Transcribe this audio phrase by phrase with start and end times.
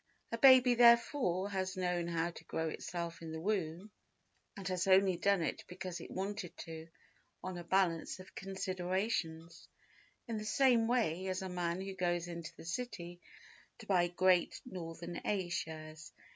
[0.31, 3.91] A baby, therefore, has known how to grow itself in the womb
[4.57, 6.87] and has only done it because it wanted to,
[7.43, 9.67] on a balance of considerations,
[10.27, 13.21] in the same way as a man who goes into the City
[13.77, 16.11] to buy Great Northern A Shares